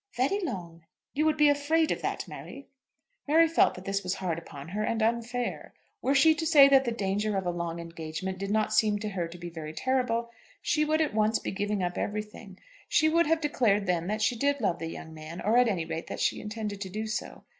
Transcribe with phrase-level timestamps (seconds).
[0.15, 2.65] "Very long." "You would be afraid of that, Mary?"
[3.27, 5.75] Mary felt that this was hard upon her, and unfair.
[6.01, 9.09] Were she to say that the danger of a long engagement did not seem to
[9.09, 12.57] her to be very terrible, she would at once be giving up everything.
[12.89, 15.85] She would have declared then that she did love the young man; or, at any
[15.85, 17.43] rate, that she intended to do so.